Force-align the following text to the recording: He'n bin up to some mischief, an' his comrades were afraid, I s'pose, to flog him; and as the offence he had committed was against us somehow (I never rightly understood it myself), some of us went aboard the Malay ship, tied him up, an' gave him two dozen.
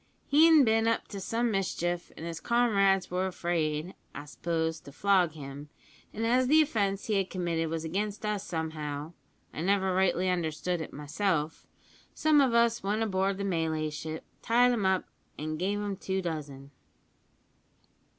He'n 0.25 0.63
bin 0.63 0.87
up 0.87 1.07
to 1.09 1.19
some 1.19 1.51
mischief, 1.51 2.11
an' 2.17 2.23
his 2.23 2.39
comrades 2.39 3.11
were 3.11 3.27
afraid, 3.27 3.93
I 4.15 4.25
s'pose, 4.25 4.79
to 4.79 4.91
flog 4.91 5.33
him; 5.33 5.69
and 6.11 6.25
as 6.25 6.47
the 6.47 6.59
offence 6.59 7.05
he 7.05 7.17
had 7.17 7.29
committed 7.29 7.69
was 7.69 7.85
against 7.85 8.25
us 8.25 8.43
somehow 8.43 9.13
(I 9.53 9.61
never 9.61 9.93
rightly 9.93 10.27
understood 10.27 10.81
it 10.81 10.91
myself), 10.91 11.67
some 12.15 12.41
of 12.41 12.55
us 12.55 12.81
went 12.81 13.03
aboard 13.03 13.37
the 13.37 13.43
Malay 13.43 13.91
ship, 13.91 14.23
tied 14.41 14.71
him 14.71 14.87
up, 14.87 15.05
an' 15.37 15.57
gave 15.57 15.79
him 15.79 15.95
two 15.95 16.19
dozen. 16.23 16.71